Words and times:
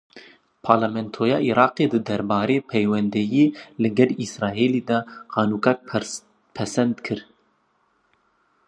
Parlamentoya 0.67 1.37
Iraqê 1.49 1.85
di 1.91 1.99
derbarê 2.07 2.57
peywendiyên 2.69 3.51
li 3.81 3.89
gel 3.97 4.11
Îsraîlê 4.23 4.81
de 4.87 4.97
qanûnek 5.33 5.79
pesend 6.55 6.95
kir. 7.05 7.19